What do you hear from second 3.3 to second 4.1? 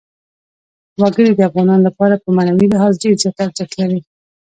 ارزښت لري.